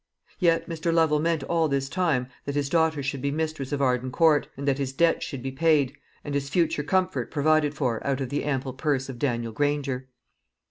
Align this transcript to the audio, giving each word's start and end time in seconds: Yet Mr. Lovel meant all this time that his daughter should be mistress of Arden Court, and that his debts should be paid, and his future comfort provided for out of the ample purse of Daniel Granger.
Yet 0.39 0.67
Mr. 0.67 0.91
Lovel 0.91 1.19
meant 1.19 1.43
all 1.43 1.67
this 1.67 1.87
time 1.87 2.25
that 2.45 2.55
his 2.55 2.69
daughter 2.69 3.03
should 3.03 3.21
be 3.21 3.29
mistress 3.29 3.71
of 3.71 3.83
Arden 3.83 4.09
Court, 4.11 4.47
and 4.57 4.67
that 4.67 4.79
his 4.79 4.93
debts 4.93 5.23
should 5.23 5.43
be 5.43 5.51
paid, 5.51 5.95
and 6.23 6.33
his 6.33 6.49
future 6.49 6.81
comfort 6.81 7.29
provided 7.29 7.75
for 7.75 8.03
out 8.03 8.19
of 8.19 8.29
the 8.29 8.43
ample 8.43 8.73
purse 8.73 9.09
of 9.09 9.19
Daniel 9.19 9.51
Granger. 9.51 10.07